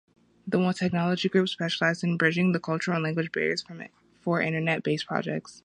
[0.49, 3.63] TheOne Technology Group specialized in bridging the cultural and language barriers
[4.19, 5.59] for Internet-based projects.